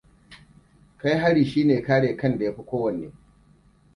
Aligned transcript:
Kai 0.97 1.17
hari 1.17 1.45
shine 1.45 1.81
kare 1.81 2.15
kan 2.17 2.37
da 2.37 2.45
yafi 2.45 2.61
kowanne. 2.65 3.11